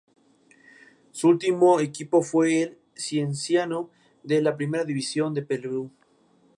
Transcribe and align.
Su 1.11 1.27
último 1.29 1.79
equipo 1.79 2.23
fue 2.23 2.63
el 2.63 2.77
Cienciano 2.95 3.91
de 4.23 4.41
la 4.41 4.57
Primera 4.57 4.83
División 4.83 5.31
del 5.35 5.45
Perú. 5.45 5.91